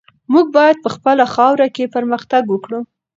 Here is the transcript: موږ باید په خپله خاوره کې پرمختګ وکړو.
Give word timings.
موږ 0.31 0.45
باید 0.57 0.77
په 0.83 0.89
خپله 0.95 1.25
خاوره 1.33 1.67
کې 1.75 1.91
پرمختګ 1.95 2.43
وکړو. 2.49 2.79